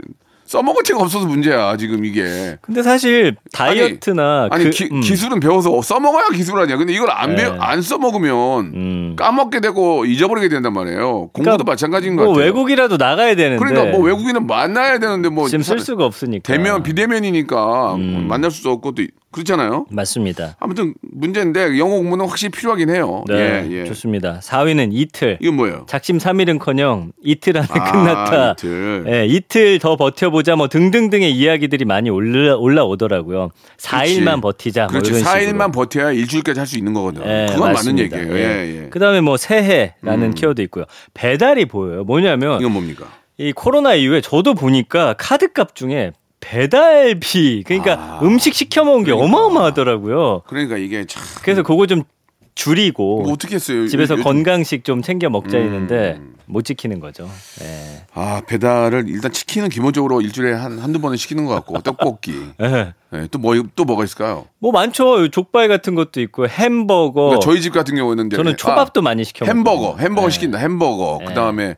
[0.52, 2.58] 써먹을 데가 없어서 문제야 지금 이게.
[2.62, 5.02] 근데 사실 다이어트나 아니 그, 기, 음.
[5.02, 6.76] 술은 배워서 써먹어야 기술 아니야.
[6.76, 7.44] 근데 이걸 안 네.
[7.44, 8.34] 배워 안 써먹으면
[8.74, 9.16] 음.
[9.16, 11.30] 까먹게 되고 잊어버리게 된단 말이에요.
[11.32, 12.46] 공부도 그러니까 마찬가지인 것뭐 같아요.
[12.46, 16.84] 외국이라도 나가야 되는데 그러니까 뭐 외국인은 만나야 되는데 뭐 지금 쓸 사- 수가 없으니까 대면
[16.84, 18.26] 비대면이니까 음.
[18.28, 19.86] 만날 수도 없고 또 그렇잖아요.
[19.90, 20.56] 맞습니다.
[20.60, 23.24] 아무튼 문제인데 영어 공부는 확실히 필요하긴 해요.
[23.28, 23.86] 네, 예, 예.
[23.86, 24.40] 좋습니다.
[24.44, 25.38] 4위는 이틀.
[25.42, 25.86] 이건 뭐예요?
[25.88, 28.52] 작심 3일은커녕 이틀 안에 아, 끝났다.
[28.54, 29.06] 이틀.
[29.08, 33.52] 예, 이틀 더 버텨보자 뭐 등등등의 이야기들이 많이 올라 올라오더라고요.
[33.78, 34.88] 4일만 버티자.
[34.92, 35.12] 뭐 그렇지.
[35.12, 37.22] 이런 4일만 버텨야 일주일까지 할 수 있는 거거든.
[37.26, 38.18] 예, 그건 맞습니다.
[38.18, 38.38] 맞는 얘기예요.
[38.46, 38.90] 예, 예.
[38.90, 40.34] 그다음에 뭐 새해라는 음.
[40.34, 40.86] 키워드 있고요.
[41.14, 42.04] 배달이 보여요.
[42.04, 43.06] 뭐냐면 이건 뭡니까?
[43.38, 46.12] 이 코로나 이후에 저도 보니까 카드값 중에
[46.42, 49.26] 배달비 그러니까 아, 음식 시켜 먹은 게 그러니까.
[49.38, 50.42] 어마어마하더라고요.
[50.48, 52.04] 그러니까 이게 참 그래서 그거 좀
[52.54, 53.88] 줄이고 이거 어떻게 했어요?
[53.88, 55.64] 집에서 요즘- 건강식 좀 챙겨 먹자 음.
[55.64, 57.30] 했는데 못 지키는 거죠.
[57.64, 58.04] 예.
[58.14, 62.94] 아 배달을 일단 치킨은 기본적으로 일주일에 한 한두 번은 시키는 것 같고 떡볶이 예.
[63.14, 64.48] 예, 또뭐 또 뭐가 있을까요?
[64.60, 65.30] 뭐 많죠.
[65.30, 67.22] 족발 같은 것도 있고 햄버거.
[67.30, 70.04] 그러니까 저희 집 같은 경우는 저는 초밥도 많이 시켜 아, 햄버거 먹거든요.
[70.06, 70.32] 햄버거 예.
[70.32, 71.26] 시킨다 햄버거 예.
[71.26, 71.76] 그 다음에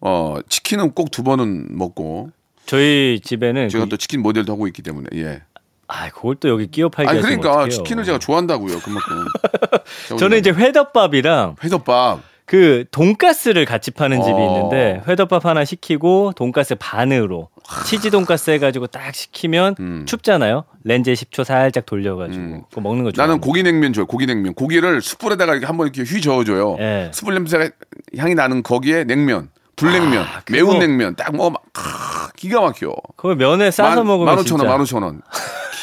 [0.00, 2.30] 어 치킨은 꼭 두 번은 먹고
[2.68, 5.42] 저희 집에는 제가 그- 또 치킨 모델도 하고 있기 때문에 예.
[5.88, 7.66] 아, 그걸 또 여기 끼워 팔기 아니 그러니까.
[7.68, 9.24] 치킨을 제가 좋아한다고요 그만큼.
[10.18, 14.46] 저는 이제 회덮밥이랑 회덮밥 그 돈가스를 같이 파는 집이 어.
[14.56, 17.48] 있는데 회덮밥 하나 시키고 돈가스 반으로
[17.86, 20.04] 치즈 돈가스 해가지고 딱 시키면 음.
[20.06, 20.64] 춥잖아요.
[20.84, 22.62] 렌즈에 10초 살짝 돌려가지고 음.
[22.68, 23.26] 그거 먹는 거 좋아.
[23.26, 24.06] 나는 고기 냉면 좋아요.
[24.06, 24.52] 고기 냉면.
[24.54, 26.76] 고기를 숯불에다가 이렇게 한번 이렇게 휘 저어줘요.
[26.80, 27.10] 예.
[27.14, 27.70] 숯불 냄새가
[28.16, 32.94] 향이 나는 거기에 냉면, 불냉면, 아, 매운 냉면 딱 먹으면 아, 기가 막혀.
[33.16, 35.22] 그거 면에 싸서 먹으면 만 오천 원, 만 오천 원.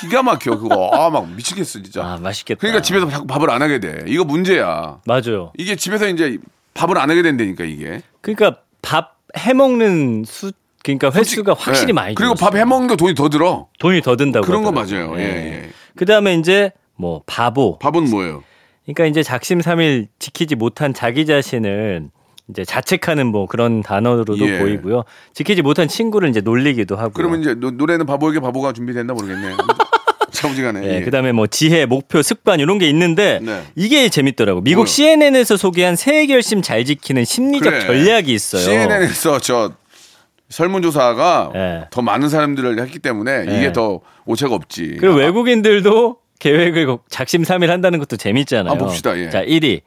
[0.02, 0.90] 기가 막혀 그거.
[0.94, 2.04] 아 막 미치겠어 진짜.
[2.04, 2.60] 아 맛있겠다.
[2.60, 4.04] 그러니까 집에서 자꾸 밥을 안 하게 돼.
[4.08, 5.00] 이거 문제야.
[5.06, 5.52] 맞아요.
[5.58, 6.38] 이게 집에서 이제
[6.74, 8.02] 밥을 안 하게 된다니까 이게.
[8.22, 10.52] 그러니까 밥 해먹는 수
[10.84, 11.94] 그러니까 횟수가 확실히 네.
[11.94, 12.36] 많이 그리고.
[12.36, 13.68] 밥 해먹는 거 돈이 더 들어.
[13.80, 15.08] 돈이 더 든다고 그런 거 하더라고요.
[15.16, 15.20] 맞아요.
[15.20, 15.24] 예,
[15.64, 15.70] 예.
[15.96, 17.80] 그다음에 이제 뭐 바보.
[17.80, 18.44] 밥은 뭐예요?
[18.84, 22.10] 그러니까 이제 작심삼일 지키지 못한 자기 자신을
[22.50, 24.60] 이제 자책하는 뭐 그런 단어로도 예.
[24.60, 25.04] 보이고요.
[25.34, 27.14] 지키지 못한 친구를 이제 놀리기도 하고요.
[27.14, 29.56] 그러면 이제 노, 노래는 바보에게 바보가 준비됐나 모르겠네.
[30.32, 30.82] 차무지간에.
[30.82, 31.02] 네, 예.
[31.02, 33.64] 그다음에 뭐 지혜, 목표, 습관 이런 게 있는데 네.
[33.76, 34.62] 이게 재밌더라고.
[34.62, 34.86] 미국 뭐요?
[34.86, 37.86] CNN에서 소개한 새해 결심 잘 지키는 심리적 그래.
[37.86, 38.62] 전략이 있어요.
[38.62, 39.72] CNN에서 저
[40.50, 41.88] 설문조사가 예.
[41.90, 43.58] 더 많은 사람들을 했기 때문에 예.
[43.58, 44.98] 이게 더 오차가 없지.
[45.00, 48.74] 그리고 아, 외국인들도 계획을 작심삼일 한다는 것도 재밌잖아요.
[48.74, 49.30] 아, 봅시다, 예.
[49.30, 49.82] 자, 1위.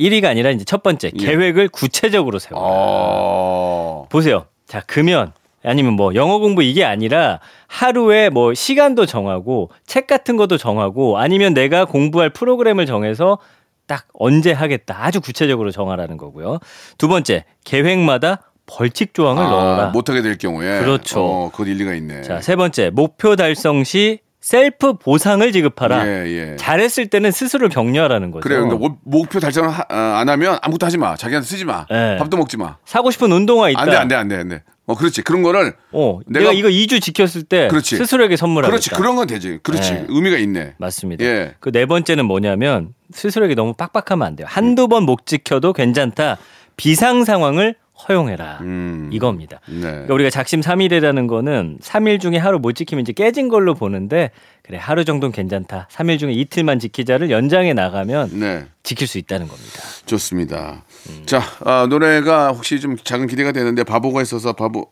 [0.00, 1.24] 1위가 아니라 이제 첫 번째 예.
[1.24, 2.60] 계획을 구체적으로 세워.
[2.62, 4.06] 어.
[4.08, 4.46] 보세요.
[4.66, 5.32] 자, 금연
[5.62, 11.52] 아니면 뭐 영어 공부 이게 아니라 하루에 뭐 시간도 정하고 책 같은 것도 정하고 아니면
[11.52, 13.38] 내가 공부할 프로그램을 정해서
[13.86, 16.60] 딱 언제 하겠다 아주 구체적으로 정하라는 거고요.
[16.96, 19.88] 두 번째 계획마다 벌칙 조항을 넣어라.
[19.88, 20.80] 아, 못하게 될 경우에.
[20.80, 21.24] 그렇죠.
[21.24, 22.22] 어, 그것 일리가 있네.
[22.22, 26.06] 자, 세 번째 목표 달성 시 셀프 보상을 지급하라.
[26.06, 26.56] 예, 예.
[26.56, 28.42] 잘했을 때는 스스로 격려하라는 거죠.
[28.42, 28.60] 그래요.
[28.66, 31.14] 그러니까 목- 목표 달성을 하- 어, 안 하면 아무것도 하지 마.
[31.16, 31.86] 자기한테 쓰지 마.
[31.90, 32.16] 예.
[32.18, 32.76] 밥도 먹지 마.
[32.86, 33.80] 사고 싶은 운동화 있다.
[33.82, 34.62] 안 돼, 안 돼, 안 돼, 안 돼.
[34.86, 35.22] 어, 그렇지.
[35.22, 37.96] 그런 거를 어, 내가- 내가, 이거 2주 지켰을 때 그렇지.
[37.96, 38.70] 스스로에게 선물하겠다.
[38.70, 38.90] 그렇지.
[38.90, 39.58] 그런 건 되지.
[39.62, 39.92] 그렇지.
[39.92, 40.06] 네.
[40.08, 40.74] 의미가 있네.
[40.78, 41.24] 맞습니다.
[41.24, 41.54] 예.
[41.60, 44.46] 그 네 번째는 뭐냐면 스스로에게 너무 빡빡하면 안 돼요.
[44.50, 46.38] 한두 번 못 지켜도 괜찮다.
[46.76, 47.76] 비상 상황을
[48.08, 48.58] 허용해라.
[48.62, 49.10] 음.
[49.12, 49.60] 이겁니다.
[49.68, 49.80] 네.
[49.80, 54.30] 그러니까 우리가 작심 삼일이라는 거는 3일 중에 하루 못 지키면 이제 깨진 걸로 보는데
[54.62, 55.88] 그래 하루 정도는 괜찮다.
[55.90, 58.64] 3일 중에 이틀만 지키자를 연장해 나가면 네.
[58.82, 59.80] 지킬 수 있다는 겁니다.
[60.06, 60.84] 좋습니다.
[61.08, 61.22] 음.
[61.26, 64.86] 자, 아, 노래가 혹시 좀 작은 기대가 되는데 바보가 있어서 바보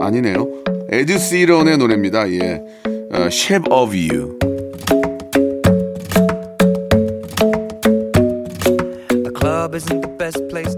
[0.00, 0.46] 아니네요.
[0.90, 2.30] 에드 시런의 노래입니다.
[2.32, 2.60] 예.
[3.12, 4.38] 어, Shape of You.
[9.10, 10.74] The club isn't the best place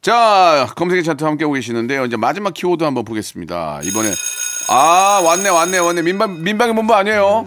[0.00, 2.04] 자, 검색의 차트 함께 오고 계시는데요.
[2.04, 3.80] 이제 마지막 키워드 한번 보겠습니다.
[3.82, 4.08] 이번에
[4.70, 6.02] 아, 왔네, 왔네, 왔네.
[6.02, 7.46] 민방 민방위 본부 아니에요?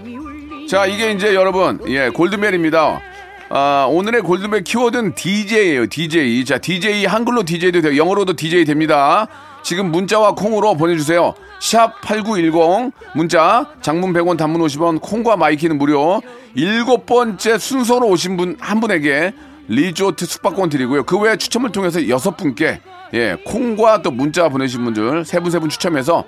[0.69, 3.01] 자, 이게 이제 여러분, 예, 골든벨입니다.
[3.49, 6.45] 아, 오늘의 골든벨 키워드는 DJ예요, DJ.
[6.45, 7.97] 자, DJ 한글로 DJ도 돼요.
[7.97, 9.27] 영어로도 DJ 됩니다.
[9.63, 11.33] 지금 문자와 콩으로 보내주세요.
[11.59, 16.21] 샵 8910 문자 장문 100원 단문 50원 콩과 my K는 무료
[16.55, 19.33] 일곱 번째 순서로 오신 분 한 분에게
[19.67, 21.03] 리조트 숙박권 드리고요.
[21.03, 22.81] 그 외에 추첨을 통해서 여섯 분께
[23.13, 26.23] 예, 콩과 또 문자 보내신 분들 세 분 세 분 추첨해서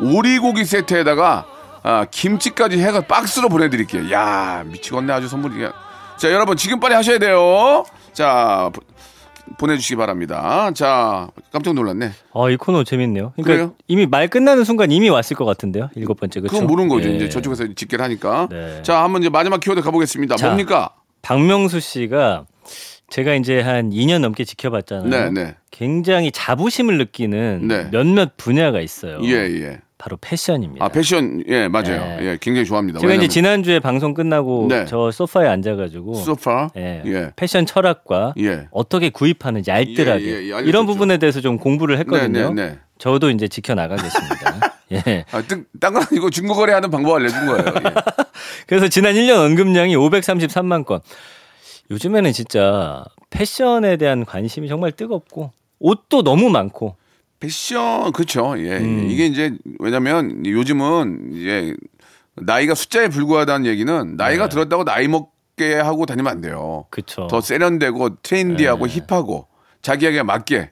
[0.00, 1.46] 오리고기 세트에다가
[1.84, 4.12] 아, 김치까지 해가 박스로 보내드릴게요.
[4.12, 5.66] 야 미치겠네 아주 선물이.
[6.18, 7.84] 자 여러분 지금 빨리 하셔야 돼요.
[8.12, 8.70] 자
[9.46, 10.70] 보- 보내주시기 바랍니다.
[10.74, 12.10] 자 깜짝 놀랐네.
[12.34, 13.32] 아, 이 코너 재밌네요.
[13.36, 13.74] 그러니까 그래요?
[13.88, 15.90] 이미 말 끝나는 순간 이미 왔을 것 같은데요.
[15.94, 16.54] 일곱 번째 그렇죠?
[16.54, 17.08] 그건 모르는 거죠.
[17.10, 17.14] 예.
[17.16, 18.48] 이제 저쪽에서 집계를 하니까.
[18.50, 18.82] 네.
[18.82, 20.36] 자 한번 이제 마지막 키워드 가보겠습니다.
[20.36, 20.46] 자.
[20.48, 20.90] 뭡니까?
[21.22, 22.46] 박명수 씨가
[23.10, 25.08] 제가 이제 한 2년 넘게 지켜봤잖아요.
[25.08, 25.54] 네, 네.
[25.70, 27.88] 굉장히 자부심을 느끼는 네.
[27.90, 29.18] 몇몇 분야가 있어요.
[29.22, 29.80] 예 예.
[30.02, 30.84] 바로 패션입니다.
[30.84, 32.00] 아 패션 예 맞아요.
[32.00, 32.18] 네.
[32.22, 32.98] 예 굉장히 좋아합니다.
[32.98, 34.84] 제가 이제 왜냐면 지난주에 방송 끝나고 네.
[34.86, 37.30] 저 소파에 앉아가지고 소파 예, 예.
[37.36, 38.66] 패션 철학과 예.
[38.72, 40.62] 어떻게 구입하는지 알뜰하게 예, 예, 예.
[40.64, 42.48] 이런 부분에 대해서 좀 공부를 했거든요.
[42.52, 42.78] 네, 네, 네.
[42.98, 44.72] 저도 이제 지켜나가겠습니다.
[45.06, 45.24] 예.
[45.30, 47.64] 아, 딴- 딴건 아니고 중고거래하는 방법 알려준 거예요.
[47.64, 47.94] 예.
[48.66, 50.98] 그래서 지난 1년 언급량이 533만 건.
[51.92, 56.96] 요즘에는 진짜 패션에 대한 관심이 정말 뜨겁고 옷도 너무 많고
[57.46, 58.54] 패션 그렇죠.
[58.58, 58.76] 예.
[58.78, 59.08] 음.
[59.10, 61.74] 이게 이제 왜냐면 요즘은 이제
[62.36, 64.48] 나이가 숫자에 불과하다는 얘기는 나이가 네.
[64.48, 66.86] 들었다고 나이 먹게 하고 다니면 안 돼요.
[66.90, 67.26] 그쵸.
[67.28, 69.00] 더 세련되고 트렌디하고 네.
[69.08, 69.48] 힙하고
[69.82, 70.70] 자기에게 맞게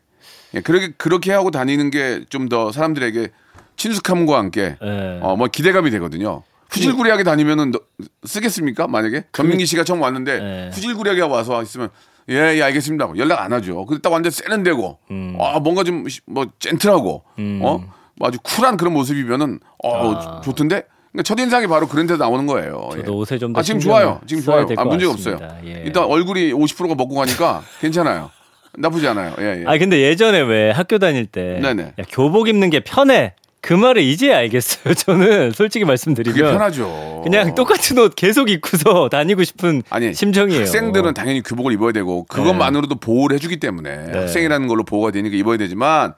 [0.54, 3.30] 예, 그렇게 그렇게 하고 다니는 게 좀 더 사람들에게
[3.76, 5.18] 친숙함과 함께 예.
[5.22, 6.44] 어뭐 기대감이 되거든요.
[6.70, 7.80] 후질구리하게 다니면은 너-
[8.24, 8.86] 쓰겠습니까?
[8.86, 10.70] 만약에 전민기 씨가 처음 왔는데 네.
[10.72, 11.88] 후질구리하게 와서 있으면
[12.30, 13.10] 예, 예, 알겠습니다.
[13.16, 13.84] 연락 안 하죠.
[13.86, 15.36] 근데 딱 완전 세련되고 음.
[15.40, 17.60] 아 뭔가 좀 뭐 젠틀하고 음.
[17.62, 17.82] 어
[18.20, 20.40] 아주 쿨한 그런 모습이면은 어 아.
[20.42, 20.84] 좋던데.
[21.12, 22.88] 그러니까 첫 인상이 바로 그런 데서 나오는 거예요.
[22.92, 23.16] 저도 예.
[23.16, 24.20] 옷에 좀더아 지금 좋아요.
[24.26, 24.64] 지금 좋아요.
[24.66, 25.06] 될아것 문제.
[25.06, 25.38] 없어요.
[25.64, 25.82] 예.
[25.84, 28.30] 일단 얼굴이 50%가 먹고 가니까 괜찮아요.
[28.78, 29.34] 나쁘지 않아요.
[29.40, 29.64] 예, 예.
[29.66, 31.58] 아 근데 예전에 왜 학교 다닐 때.
[31.98, 34.94] 야, 교복 입는 게 편해 그 말을 이제 알겠어요.
[34.94, 37.20] 저는 솔직히 그게 말씀드리면 편하죠.
[37.22, 40.60] 그냥 똑같은 옷 계속 입고서 다니고 싶은 아니 심정이에요.
[40.62, 44.18] 학생들은 당연히 교복을 입어야 되고 그것만으로도 보호를 해주기 때문에 네.
[44.18, 46.14] 학생이라는 걸로 보호가 되니까 입어야 되지만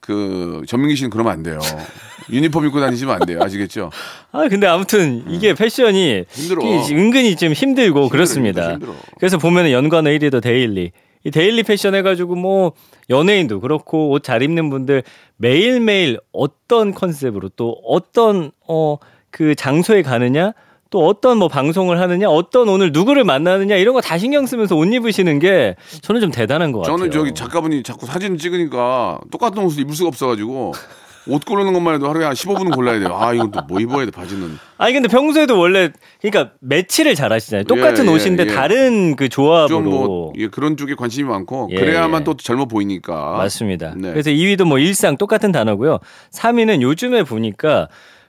[0.00, 1.58] 그 전민기 씨는 그러면 안 돼요.
[2.30, 3.40] 유니폼 입고 다니시면 안 돼요.
[3.42, 3.90] 아시겠죠?
[4.32, 6.24] 아 근데 아무튼 이게 패션이 음.
[6.28, 6.62] 힘들어.
[6.62, 8.72] 이게 은근히 좀 힘들고 그렇습니다.
[8.72, 8.94] 힘들어, 힘들어.
[9.18, 9.38] 그래서
[9.72, 10.92] 연관어 1위 더 daily.
[11.24, 12.72] 이 daily 패션 해가지고 뭐
[13.10, 15.02] 연예인도 그렇고 옷 잘 입는 분들
[15.36, 18.96] 매일매일 어떤 컨셉으로 또 어떤 어
[19.30, 20.52] 그 장소에 가느냐
[20.90, 24.84] 또 어떤 뭐 방송을 하느냐 어떤 오늘 누구를 만나느냐 이런 거 다 신경 쓰면서 옷
[24.92, 26.96] 입으시는 게 저는 좀 대단한 것 같아요.
[26.96, 30.72] 저는 저기 작가분이 자꾸 사진 찍으니까 똑같은 옷을 입을 수가 없어가지고
[31.26, 33.16] 옷 고르는 것만 해도 하루에 한 15분은 골라야 돼요.
[33.18, 34.58] 아 이건 또 뭐 입어야 돼 바지는.
[34.76, 37.64] 아니 근데 평소에도 원래 그러니까 매치를 잘 하시잖아요.
[37.64, 38.46] 똑같은 예, 예, 옷인데 예.
[38.54, 42.24] 다른 그 조합으로 좀 뭐 예, 그런 쪽에 관심이 많고 예, 그래야만 예.
[42.24, 43.36] 또 젊어 보이니까.
[43.38, 43.94] 맞습니다.
[43.96, 44.10] 네.
[44.10, 45.98] 그래서 2위도 뭐 일상 똑같은 단어고요.
[46.32, 47.88] 3위는 요즘에 보니까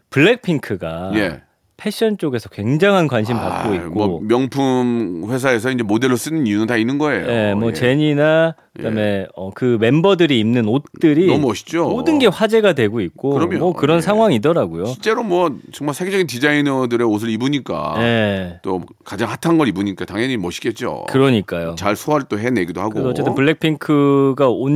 [0.09, 1.41] 블랙핑크가 예.
[1.77, 6.77] 패션 쪽에서 굉장한 관심 아, 받고 있고 뭐 명품 회사에서 이제 모델로 쓰는 이유는 다
[6.77, 7.27] 있는 거예요.
[7.27, 7.73] 예, 뭐 예.
[7.73, 11.89] 제니나 그다음에 어, 그 멤버들이 입는 옷들이 너무 멋있죠.
[11.89, 13.57] 모든 게 화제가 되고 있고 그럼요.
[13.57, 14.01] 뭐 그런 예.
[14.01, 14.85] 상황이더라고요.
[14.85, 18.59] 실제로 뭐 정말 세계적인 디자이너들의 옷을 입으니까 예.
[18.61, 21.05] 또 가장 핫한 걸 입으니까 당연히 멋있겠죠.
[21.09, 21.75] 그러니까요.
[21.77, 22.99] 잘 소화를 또 해내기도 하고.
[23.01, 24.69] 어쨌든 블랙핑크가 옷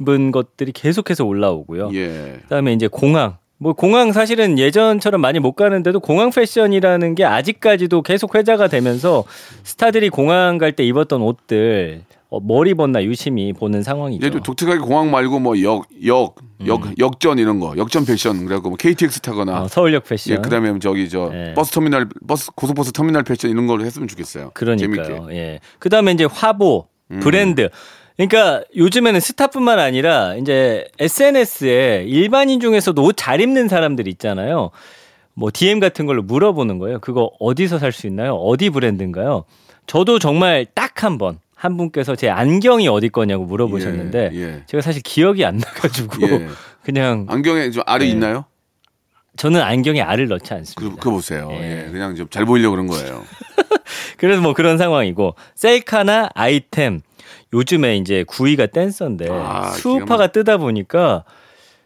[0.00, 1.90] 입은 것들이 계속해서 올라오고요.
[1.94, 2.38] 예.
[2.42, 3.36] 그다음에 이제 공항.
[3.62, 9.24] 뭐 공항 사실은 예전처럼 많이 못 가는데도 공항 패션이라는 게 아직까지도 계속 회자가 되면서
[9.64, 14.30] 스타들이 공항 갈 때 입었던 옷들 어, 뭘 입었나 유심히 보는 상황이죠.
[14.30, 18.76] 좀 독특하게 공항 말고 뭐 역, 역, 역, 역전 이런 거, 역전 패션 그래갖고 뭐
[18.78, 19.62] KTX 타거나 음.
[19.64, 20.36] 어, 서울역 패션.
[20.36, 21.52] 예, 그다음에 저기 저 예.
[21.54, 24.52] 버스 터미널, 버스 고속버스 터미널 패션 이런 걸로 했으면 좋겠어요.
[24.54, 25.04] 그러니까요.
[25.04, 25.22] 재밌게.
[25.24, 25.32] 음.
[25.32, 25.60] 예.
[25.80, 26.86] 그다음에 이제 화보,
[27.20, 27.68] 브랜드.
[28.28, 34.70] 그러니까 요즘에는 스타뿐만 아니라 이제 SNS에 일반인 중에서도 옷 잘 입는 사람들 있잖아요.
[35.34, 36.98] 뭐 DM 같은 걸로 물어보는 거예요.
[37.00, 38.34] 그거 어디서 살 수 있나요?
[38.34, 39.44] 어디 브랜드인가요?
[39.86, 44.62] 저도 정말 딱 한 번 한 분께서 제 안경이 어디 거냐고 물어보셨는데 예, 예.
[44.66, 46.48] 제가 사실 기억이 안 나가지고 예.
[46.84, 48.08] 그냥 안경에 좀 알이 예.
[48.10, 48.46] 있나요?
[49.36, 50.80] 저는 안경에 알을 넣지 않습니다.
[50.80, 51.48] 그, 그거 보세요.
[51.52, 51.86] 예.
[51.86, 51.90] 예.
[51.90, 53.22] 그냥 좀 잘 보이려고 그런 거예요.
[54.16, 57.00] 그래서 뭐 그런 상황이고 셀카나 아이템
[57.52, 61.24] 요즘에 이제 구이가 댄서인데 아, 수우파가 뜨다 보니까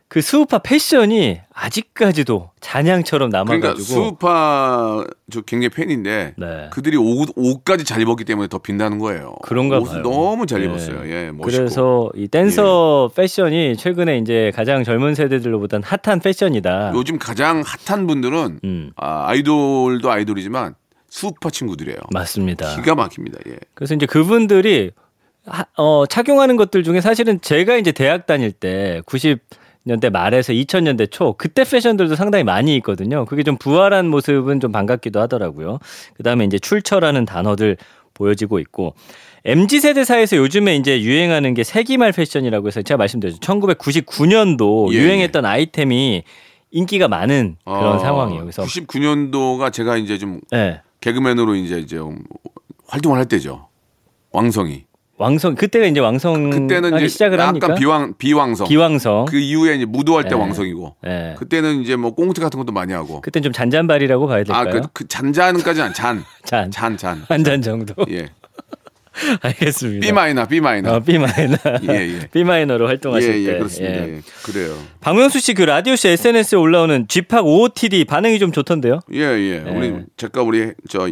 [0.08, 6.68] 그 수우파 패션이 아직까지도 잔향처럼 그러니까 남아가지고 수우파 저 굉장히 팬인데 네.
[6.70, 9.34] 그들이 옷, 옷까지 잘 입었기 때문에 더 빛나는 거예요.
[9.42, 10.12] 그런가 옷을 봐요.
[10.12, 10.66] 너무 잘 예.
[10.66, 11.10] 입었어요.
[11.10, 11.44] 예, 멋있고.
[11.44, 16.92] 그래서 이 댄서 패션이 최근에 이제 가장 젊은 세대들로보단 핫한 패션이다.
[16.94, 18.92] 요즘 가장 핫한 분들은 음.
[18.96, 20.76] 아, 아이돌도 아이돌이지만
[21.14, 21.98] 수우파 친구들이에요.
[22.12, 22.74] 맞습니다.
[22.74, 23.38] 기가 막힙니다.
[23.46, 23.56] 예.
[23.74, 24.90] 그래서 이제 그분들이
[25.46, 29.38] 하- 어, 착용하는 것들 중에 사실은 제가 이제 대학 다닐 때 90
[29.84, 33.26] 년대 말에서 2000년대 초 그때 패션들도 상당히 많이 있거든요.
[33.26, 35.78] 그게 좀 부활한 모습은 좀 반갑기도 하더라고요.
[36.16, 37.76] 그다음에 이제 출처라는 단어들
[38.14, 38.94] 보여지고 있고
[39.44, 43.38] MZ 세대 사이에서 요즘에 이제 유행하는 게 세기말 패션이라고 해서 제가 말씀드렸죠.
[43.38, 46.24] 1999년도 예, 유행했던 아이템이
[46.72, 48.40] 인기가 많은 그런 어, 상황이에요.
[48.40, 50.80] 그래서 99년도가 제가 이제 좀 네.
[51.04, 52.18] 개그맨으로 이제 이제 좀
[52.86, 53.68] 활동을 할 때죠.
[54.30, 54.86] 왕성이.
[55.16, 57.74] 왕성 그때가 이제 왕성 그때는 이제 시작을 약간 합니까?
[57.74, 58.66] 비왕 비왕성.
[58.66, 59.26] 기왕성.
[59.26, 60.36] 그 이후에 이제 무도할 때 네.
[60.36, 60.96] 왕성이고.
[61.02, 61.34] 네.
[61.38, 63.20] 그때는 이제 뭐 꽁트 같은 것도 많이 하고.
[63.20, 64.68] 그땐 좀 잔잔발이라고 봐야 될까요?
[64.68, 66.24] 아, 그, 그 잔잔까지는 잔.
[66.44, 66.70] 잔.
[66.70, 67.22] 잔, 잔.
[67.28, 67.94] 한잔 정도.
[68.10, 68.30] 예.
[69.42, 70.06] 알겠습니다.
[70.06, 70.94] B 마이너, B 마이너.
[70.94, 71.56] 어, B 마이너.
[71.88, 72.28] 예, 예.
[72.32, 73.58] B 마이너로 활동하실 예, 예, 때.
[73.58, 74.08] 그렇습니다.
[74.08, 74.12] 예.
[74.16, 74.20] 예.
[74.42, 74.76] 그래요.
[75.00, 79.00] 박명수 씨 그 라디오 씨 SNS에 올라오는 쥐팍 OOTD 반응이 좀 좋던데요?
[79.12, 79.58] 예, 예.
[79.70, 81.08] 우리 작가 우리 저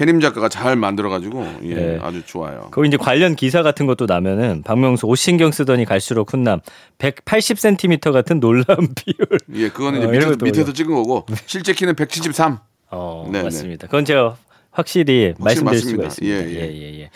[0.00, 1.98] 해림 작가가 잘 만들어 가지고 예, 네.
[2.02, 2.68] 아주 좋아요.
[2.72, 6.60] 거기 이제 관련 기사 같은 것도 나면은 박명수 옷 신경 쓰더니 갈수록 훈남
[6.98, 9.26] 180cm 같은 놀라운 비율.
[9.54, 12.58] 예, 그거는 이제 어, 밑에서, 밑에서 찍은 거고 실제 키는 173.
[12.90, 13.86] 어, 네, 맞습니다.
[13.86, 14.36] 그건 제가
[14.74, 16.08] 확실히 말씀드릴 수가 맞습니다.
[16.08, 16.60] 있습니다.
[16.60, 16.92] 예, 예, 예.
[16.94, 17.10] 예, 예.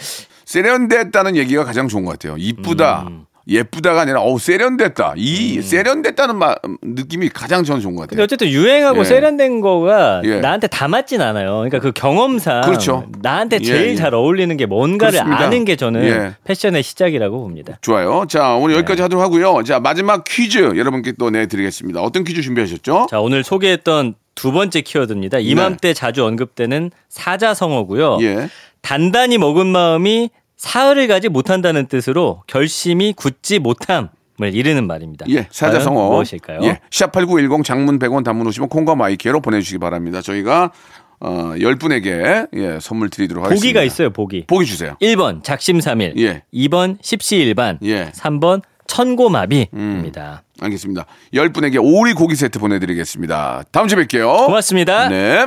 [0.45, 2.37] 세련됐다는 얘기가 가장 좋은 것 같아요.
[2.39, 3.07] 이쁘다.
[3.09, 3.25] 음.
[3.51, 5.15] 예쁘다가 아니라 어우 세련됐다.
[5.17, 8.25] 이 세련됐다는 마, 느낌이 가장 저는 좋은 것 근데 같아요.
[8.25, 9.05] 어쨌든 유행하고 예.
[9.05, 10.41] 세련된 거가 예.
[10.41, 11.53] 나한테 다 맞진 않아요.
[11.53, 13.07] 그러니까 그 경험상 그렇죠.
[13.23, 13.95] 나한테 예, 제일 예.
[13.97, 15.45] 잘 어울리는 게 뭔가를 그렇습니다.
[15.47, 16.35] 아는 게 저는 예.
[16.45, 17.79] 패션의 시작이라고 봅니다.
[17.81, 18.27] 좋아요.
[18.29, 18.79] 자, 오늘 네.
[18.81, 19.63] 여기까지 하도록 하고요.
[19.65, 22.03] 자, 마지막 퀴즈 여러분께 또 내드리겠습니다.
[22.03, 23.07] 어떤 퀴즈 준비하셨죠?
[23.11, 25.41] 자, 오늘 소개했던 두 번째 키워드입니다.
[25.41, 28.19] 이맘때 자주 언급되는 사자성어고요.
[28.19, 28.25] 네.
[28.25, 28.49] 예.
[28.83, 35.27] 단단히 먹은 마음이 사흘을 가지 못한다는 뜻으로 결심이 굳지 못함 을 이르는 말입니다.
[35.31, 36.11] 예, 사자성어.
[36.11, 36.61] 무엇일까요?
[36.63, 40.23] 예, 샵8910 장문 100원 단문 오시면 콩과 마이케로 보내주시기 바랍니다.
[40.23, 40.71] 저희가
[41.19, 43.61] 어, 10분에게 예, 선물 드리도록 하겠습니다.
[43.61, 44.45] 보기가 있어요, 보기.
[44.47, 44.95] 보기 주세요.
[45.03, 46.45] 1번 작심삼일, 예.
[46.55, 48.13] 2번 십시일반, 예.
[48.13, 48.63] 3번
[48.99, 50.43] 천고마비입니다.
[50.61, 51.07] 알겠습니다.
[51.33, 53.63] 10분에게 오리 고기 세트 보내드리겠습니다.
[53.71, 54.47] 다음 주에 뵐게요.
[54.47, 55.09] 고맙습니다.
[55.09, 55.47] 네.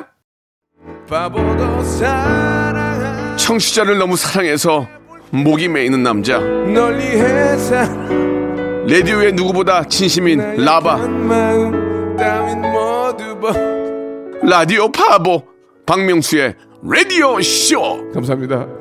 [3.38, 4.88] 청취자를 너무 사랑해서
[5.32, 6.40] 목이 메이는 남자.
[8.88, 10.98] 라디오의 누구보다 진심인 라바.
[14.44, 15.44] 라디오 파보
[15.86, 18.10] 박명수의 라디오 쇼.
[18.14, 18.81] 감사합니다.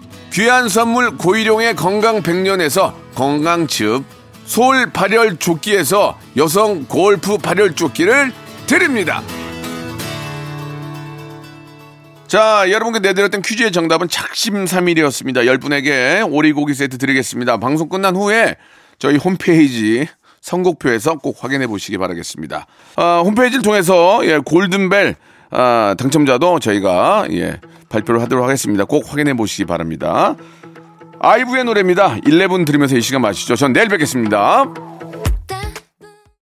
[0.31, 4.03] 귀한 선물 고일용의 건강 백년에서 건강즙,
[4.45, 8.31] 소울 발열 조끼에서 여성 골프 발열 조끼를
[8.65, 9.21] 드립니다.
[12.27, 15.41] 자, 여러분께 내드렸던 퀴즈의 정답은 작심삼일이었습니다.
[15.41, 17.57] 10분에게 오리고기 세트 드리겠습니다.
[17.57, 18.55] 방송 끝난 후에
[18.99, 20.07] 저희 홈페이지
[20.39, 22.67] 선곡표에서 꼭 확인해 보시기 바라겠습니다.
[22.95, 25.15] 아, 홈페이지를 통해서 예, 골든벨
[25.49, 27.59] 아, 당첨자도 저희가 예,
[27.91, 28.85] 발표를 하도록 하겠습니다.
[28.85, 30.35] 꼭 확인해 보시기 바랍니다.
[31.19, 32.17] 아이브의 노래입니다.
[32.25, 33.55] 11 들으면서 이 시간 마시죠.
[33.55, 34.65] 전 내일 뵙겠습니다.